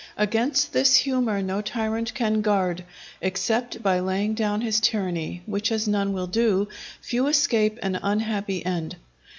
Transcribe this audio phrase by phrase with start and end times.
[0.17, 2.83] Against this humour no tyrant can guard,
[3.21, 6.67] except by laying down his tyranny; which as none will do,
[7.01, 8.95] few escape an unhappy end.